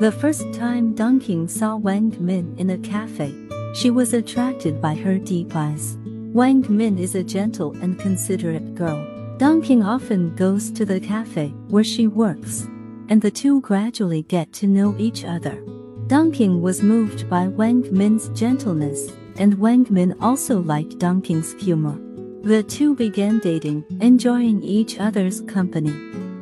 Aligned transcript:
The 0.00 0.10
first 0.10 0.50
time 0.54 0.94
Dunking 0.94 1.46
saw 1.46 1.76
Wang 1.76 2.16
Min 2.18 2.54
in 2.56 2.70
a 2.70 2.78
cafe, 2.78 3.34
she 3.74 3.90
was 3.90 4.14
attracted 4.14 4.80
by 4.80 4.94
her 4.94 5.18
deep 5.18 5.54
eyes. 5.54 5.98
Wang 6.32 6.64
Min 6.70 6.98
is 6.98 7.14
a 7.14 7.22
gentle 7.22 7.72
and 7.82 7.98
considerate 7.98 8.74
girl. 8.74 9.06
Dunking 9.36 9.82
often 9.82 10.34
goes 10.36 10.70
to 10.70 10.86
the 10.86 11.00
cafe 11.00 11.48
where 11.68 11.84
she 11.84 12.06
works, 12.06 12.66
and 13.10 13.20
the 13.20 13.30
two 13.30 13.60
gradually 13.60 14.22
get 14.22 14.54
to 14.54 14.66
know 14.66 14.96
each 14.96 15.26
other. 15.26 15.62
Dunking 16.06 16.62
was 16.62 16.82
moved 16.82 17.28
by 17.28 17.48
Wang 17.48 17.86
Min's 17.92 18.30
gentleness, 18.30 19.12
and 19.36 19.58
Wang 19.58 19.86
Min 19.90 20.16
also 20.18 20.62
liked 20.62 20.98
Dunking's 20.98 21.52
humor. 21.62 22.00
The 22.42 22.62
two 22.62 22.94
began 22.94 23.38
dating, 23.38 23.84
enjoying 24.00 24.62
each 24.62 24.98
other's 24.98 25.42
company. 25.42 25.92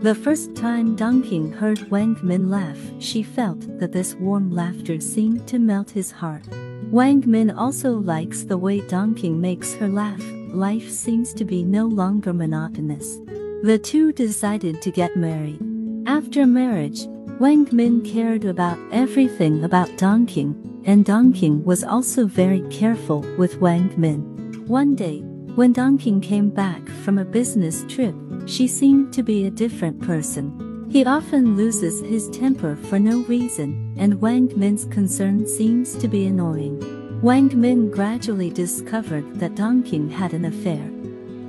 The 0.00 0.14
first 0.14 0.54
time 0.54 0.94
Dunking 0.94 1.50
heard 1.50 1.90
Wang 1.90 2.16
Min 2.22 2.48
laugh, 2.48 2.78
she 3.00 3.24
felt 3.24 3.58
that 3.80 3.90
this 3.90 4.14
warm 4.14 4.48
laughter 4.48 5.00
seemed 5.00 5.48
to 5.48 5.58
melt 5.58 5.90
his 5.90 6.12
heart. 6.12 6.46
Wang 6.92 7.24
Min 7.26 7.50
also 7.50 7.98
likes 7.98 8.44
the 8.44 8.58
way 8.58 8.80
Dunking 8.80 9.40
makes 9.40 9.74
her 9.74 9.88
laugh, 9.88 10.22
life 10.50 10.88
seems 10.88 11.34
to 11.34 11.44
be 11.44 11.64
no 11.64 11.86
longer 11.86 12.32
monotonous. 12.32 13.18
The 13.64 13.80
two 13.82 14.12
decided 14.12 14.80
to 14.82 14.92
get 14.92 15.16
married. 15.16 15.60
After 16.06 16.46
marriage, 16.46 17.00
Wang 17.40 17.68
Min 17.72 18.00
cared 18.02 18.44
about 18.44 18.78
everything 18.92 19.64
about 19.64 19.96
Dunking, 19.96 20.82
and 20.86 21.04
Dunking 21.04 21.64
was 21.64 21.82
also 21.82 22.24
very 22.26 22.60
careful 22.70 23.22
with 23.36 23.60
Wang 23.60 23.92
Min. 23.96 24.20
One 24.68 24.94
day, 24.94 25.22
when 25.56 25.72
Dunking 25.72 26.20
came 26.20 26.50
back 26.50 26.88
from 27.02 27.18
a 27.18 27.24
business 27.24 27.84
trip, 27.88 28.14
she 28.48 28.66
seemed 28.66 29.12
to 29.12 29.22
be 29.22 29.46
a 29.46 29.50
different 29.50 30.00
person. 30.00 30.86
He 30.90 31.04
often 31.04 31.56
loses 31.56 32.00
his 32.00 32.30
temper 32.30 32.74
for 32.74 32.98
no 32.98 33.18
reason, 33.24 33.94
and 33.98 34.20
Wang 34.22 34.50
Min's 34.56 34.86
concern 34.86 35.46
seems 35.46 35.94
to 35.96 36.08
be 36.08 36.26
annoying. 36.26 37.20
Wang 37.20 37.50
Min 37.60 37.90
gradually 37.90 38.48
discovered 38.48 39.38
that 39.38 39.54
Dunking 39.54 40.08
had 40.08 40.32
an 40.32 40.46
affair, 40.46 40.82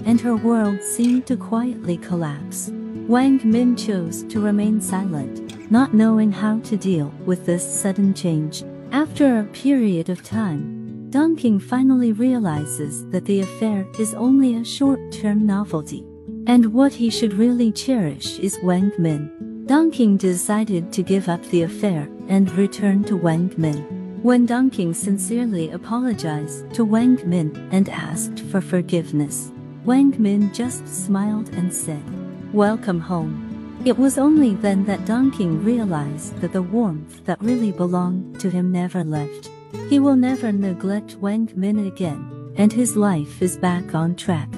and 0.05 0.19
her 0.19 0.35
world 0.35 0.81
seemed 0.83 1.25
to 1.27 1.37
quietly 1.37 1.95
collapse. 1.97 2.69
Wang 3.07 3.39
Min 3.43 3.77
chose 3.77 4.23
to 4.23 4.41
remain 4.41 4.81
silent, 4.81 5.71
not 5.71 5.93
knowing 5.93 6.31
how 6.31 6.59
to 6.61 6.75
deal 6.75 7.13
with 7.25 7.45
this 7.45 7.63
sudden 7.63 8.13
change. 8.13 8.63
After 8.91 9.39
a 9.39 9.43
period 9.45 10.09
of 10.09 10.23
time, 10.23 11.07
Dunking 11.11 11.59
finally 11.59 12.11
realizes 12.11 13.07
that 13.09 13.25
the 13.25 13.41
affair 13.41 13.87
is 13.97 14.13
only 14.13 14.55
a 14.55 14.65
short-term 14.65 15.45
novelty, 15.45 16.05
and 16.49 16.73
what 16.73 16.91
he 16.91 17.11
should 17.11 17.33
really 17.33 17.71
cherish 17.71 18.39
is 18.39 18.57
Wang 18.63 18.91
Min. 18.97 19.65
Dunking 19.67 20.17
decided 20.17 20.91
to 20.93 21.03
give 21.03 21.29
up 21.29 21.43
the 21.43 21.61
affair 21.61 22.09
and 22.27 22.51
return 22.53 23.03
to 23.03 23.15
Wang 23.15 23.53
Min. 23.55 23.77
When 24.23 24.47
Dunking 24.47 24.95
sincerely 24.95 25.69
apologized 25.69 26.73
to 26.73 26.83
Wang 26.83 27.19
Min 27.23 27.55
and 27.71 27.87
asked 27.89 28.39
for 28.39 28.61
forgiveness, 28.61 29.51
Wang 29.85 30.15
Min 30.17 30.51
just 30.51 30.87
smiled 30.87 31.49
and 31.49 31.71
said, 31.71 32.03
Welcome 32.51 32.99
home. 32.99 33.83
It 33.85 33.99
was 33.99 34.17
only 34.17 34.55
then 34.55 34.85
that 34.85 35.05
Dunking 35.05 35.63
realized 35.63 36.35
that 36.41 36.53
the 36.53 36.63
warmth 36.63 37.23
that 37.25 37.39
really 37.43 37.71
belonged 37.71 38.39
to 38.39 38.49
him 38.49 38.71
never 38.71 39.03
left. 39.03 39.51
He 39.87 39.99
will 39.99 40.15
never 40.15 40.51
neglect 40.51 41.15
Wang 41.17 41.51
Min 41.55 41.85
again, 41.85 42.55
and 42.57 42.73
his 42.73 42.97
life 42.97 43.39
is 43.39 43.55
back 43.55 43.93
on 43.93 44.15
track. 44.15 44.49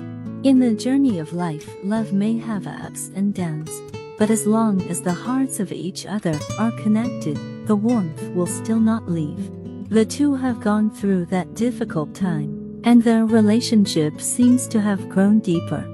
In 0.44 0.58
the 0.58 0.74
journey 0.74 1.20
of 1.20 1.34
life, 1.34 1.70
love 1.84 2.14
may 2.14 2.40
have 2.40 2.66
ups 2.66 3.12
and 3.14 3.32
downs, 3.32 3.70
but 4.18 4.32
as 4.32 4.48
long 4.48 4.82
as 4.90 5.00
the 5.00 5.14
hearts 5.14 5.60
of 5.60 5.72
each 5.72 6.08
other 6.08 6.36
are 6.58 6.72
connected, 6.72 7.38
the 7.68 7.76
warmth 7.76 8.24
will 8.34 8.48
still 8.48 8.80
not 8.80 9.08
leave. 9.08 9.52
The 9.92 10.04
two 10.04 10.34
have 10.34 10.60
gone 10.60 10.90
through 10.90 11.26
that 11.26 11.54
difficult 11.54 12.16
time, 12.16 12.82
and 12.84 13.04
their 13.04 13.28
relationship 13.28 14.20
seems 14.20 14.68
to 14.70 14.82
have 14.82 15.10
grown 15.10 15.42
deeper. 15.42 15.86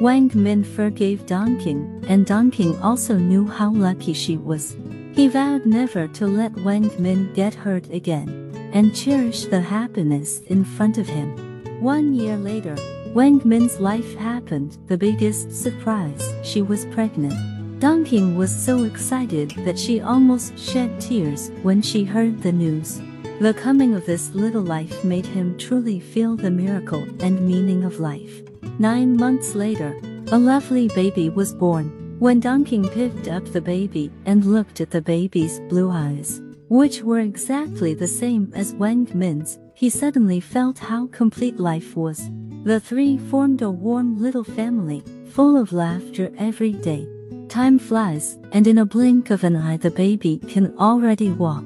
Wang 0.00 0.30
Min 0.34 0.62
forgave 0.62 1.26
Dunking, 1.26 2.04
and 2.06 2.24
Dunking 2.24 2.80
also 2.82 3.18
knew 3.18 3.44
how 3.44 3.72
lucky 3.72 4.12
she 4.12 4.36
was. 4.36 4.76
He 5.14 5.26
vowed 5.26 5.66
never 5.66 6.06
to 6.06 6.28
let 6.28 6.54
Wang 6.60 6.92
Min 7.00 7.32
get 7.34 7.54
hurt 7.54 7.90
again, 7.90 8.52
and 8.72 8.94
cherish 8.94 9.46
the 9.46 9.60
happiness 9.60 10.42
in 10.42 10.64
front 10.64 10.96
of 10.96 11.08
him. 11.08 11.34
One 11.80 12.14
year 12.14 12.36
later, 12.36 12.76
Wang 13.16 13.40
Min's 13.46 13.80
life 13.80 14.14
happened, 14.16 14.76
the 14.88 14.98
biggest 14.98 15.50
surprise, 15.50 16.34
she 16.42 16.60
was 16.60 16.84
pregnant. 16.84 17.80
Dunking 17.80 18.36
was 18.36 18.54
so 18.54 18.84
excited 18.84 19.52
that 19.64 19.78
she 19.78 20.02
almost 20.02 20.58
shed 20.58 21.00
tears 21.00 21.50
when 21.62 21.80
she 21.80 22.04
heard 22.04 22.42
the 22.42 22.52
news. 22.52 23.00
The 23.40 23.54
coming 23.54 23.94
of 23.94 24.04
this 24.04 24.34
little 24.34 24.60
life 24.60 25.02
made 25.02 25.24
him 25.24 25.56
truly 25.56 25.98
feel 25.98 26.36
the 26.36 26.50
miracle 26.50 27.06
and 27.20 27.40
meaning 27.40 27.84
of 27.84 28.00
life. 28.00 28.42
Nine 28.78 29.16
months 29.16 29.54
later, 29.54 29.98
a 30.30 30.38
lovely 30.38 30.88
baby 30.88 31.30
was 31.30 31.54
born. 31.54 32.16
When 32.18 32.38
Dunking 32.38 32.86
picked 32.90 33.28
up 33.28 33.46
the 33.46 33.62
baby 33.62 34.12
and 34.26 34.44
looked 34.44 34.82
at 34.82 34.90
the 34.90 35.00
baby's 35.00 35.58
blue 35.70 35.90
eyes, 35.90 36.42
which 36.68 37.02
were 37.02 37.20
exactly 37.20 37.94
the 37.94 38.08
same 38.08 38.52
as 38.54 38.74
Wang 38.74 39.08
Min's, 39.14 39.58
he 39.72 39.88
suddenly 39.88 40.38
felt 40.40 40.78
how 40.78 41.06
complete 41.06 41.58
life 41.58 41.96
was. 41.96 42.28
The 42.66 42.80
three 42.80 43.16
formed 43.16 43.62
a 43.62 43.70
warm 43.70 44.20
little 44.20 44.42
family, 44.42 45.04
full 45.30 45.56
of 45.56 45.72
laughter 45.72 46.32
every 46.36 46.72
day. 46.72 47.06
Time 47.46 47.78
flies, 47.78 48.38
and 48.50 48.66
in 48.66 48.78
a 48.78 48.84
blink 48.84 49.30
of 49.30 49.44
an 49.44 49.54
eye 49.54 49.76
the 49.76 49.92
baby 49.92 50.38
can 50.48 50.76
already 50.76 51.30
walk. 51.30 51.62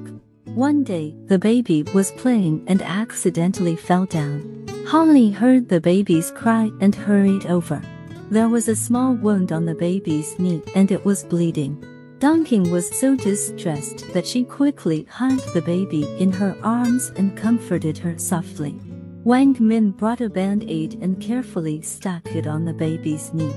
One 0.53 0.83
day, 0.83 1.15
the 1.25 1.39
baby 1.39 1.81
was 1.91 2.11
playing 2.11 2.65
and 2.67 2.83
accidentally 2.83 3.75
fell 3.75 4.05
down. 4.05 4.67
Holly 4.85 5.31
heard 5.31 5.69
the 5.69 5.81
baby's 5.81 6.29
cry 6.29 6.69
and 6.81 6.93
hurried 6.93 7.47
over. 7.47 7.81
There 8.29 8.49
was 8.49 8.67
a 8.67 8.75
small 8.75 9.15
wound 9.15 9.51
on 9.51 9.65
the 9.65 9.73
baby's 9.73 10.37
knee 10.37 10.61
and 10.75 10.91
it 10.91 11.03
was 11.03 11.23
bleeding. 11.23 11.83
Dunking 12.19 12.69
was 12.69 12.87
so 12.99 13.15
distressed 13.15 14.13
that 14.13 14.27
she 14.27 14.43
quickly 14.43 15.07
hugged 15.09 15.51
the 15.55 15.63
baby 15.63 16.03
in 16.19 16.31
her 16.33 16.55
arms 16.61 17.11
and 17.15 17.35
comforted 17.35 17.97
her 17.97 18.19
softly. 18.19 18.79
Wang 19.23 19.55
Min 19.59 19.91
brought 19.91 20.19
a 20.19 20.27
band-aid 20.27 20.97
and 20.99 21.21
carefully 21.21 21.79
stuck 21.83 22.25
it 22.35 22.47
on 22.47 22.65
the 22.65 22.73
baby's 22.73 23.31
knee. 23.35 23.53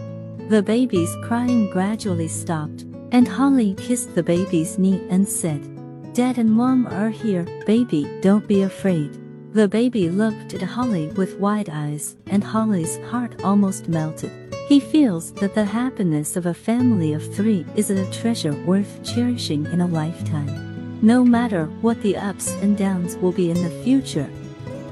The 0.50 0.62
baby's 0.62 1.16
crying 1.22 1.70
gradually 1.70 2.28
stopped, 2.28 2.82
and 3.12 3.26
Holly 3.26 3.74
kissed 3.78 4.14
the 4.14 4.22
baby's 4.22 4.78
knee 4.78 5.06
and 5.08 5.26
said, 5.26 5.62
Dad 6.12 6.36
and 6.36 6.52
Mom 6.52 6.86
are 6.88 7.08
here, 7.08 7.46
baby, 7.64 8.04
don't 8.20 8.46
be 8.46 8.60
afraid. 8.60 9.18
The 9.54 9.66
baby 9.66 10.10
looked 10.10 10.52
at 10.52 10.60
Holly 10.60 11.08
with 11.16 11.38
wide 11.38 11.70
eyes, 11.70 12.16
and 12.26 12.44
Holly's 12.44 12.98
heart 13.04 13.42
almost 13.42 13.88
melted. 13.88 14.32
He 14.68 14.80
feels 14.80 15.32
that 15.34 15.54
the 15.54 15.64
happiness 15.64 16.36
of 16.36 16.44
a 16.44 16.52
family 16.52 17.14
of 17.14 17.34
three 17.34 17.64
is 17.74 17.88
a 17.88 18.10
treasure 18.12 18.52
worth 18.66 19.02
cherishing 19.02 19.64
in 19.66 19.80
a 19.80 19.86
lifetime. 19.86 20.98
No 21.00 21.24
matter 21.24 21.66
what 21.80 22.02
the 22.02 22.18
ups 22.18 22.50
and 22.60 22.76
downs 22.76 23.16
will 23.16 23.32
be 23.32 23.50
in 23.50 23.62
the 23.62 23.82
future, 23.82 24.28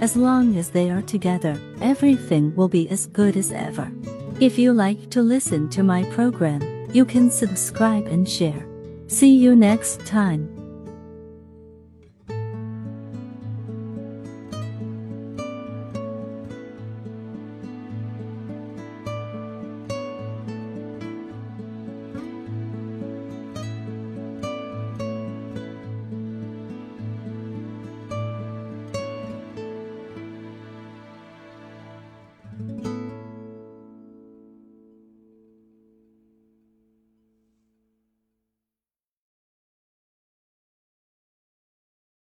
as 0.02 0.16
long 0.16 0.56
as 0.56 0.70
they 0.70 0.90
are 0.90 1.00
together, 1.02 1.56
everything 1.80 2.52
will 2.56 2.68
be 2.68 2.88
as 2.90 3.06
good 3.06 3.36
as 3.36 3.52
ever. 3.52 3.88
If 4.40 4.58
you 4.58 4.72
like 4.72 5.10
to 5.10 5.22
listen 5.22 5.70
to 5.70 5.84
my 5.84 6.02
program, 6.10 6.60
you 6.92 7.04
can 7.04 7.30
subscribe 7.30 8.08
and 8.08 8.28
share. 8.28 8.66
See 9.06 9.36
you 9.36 9.54
next 9.54 10.04
time. 10.04 10.61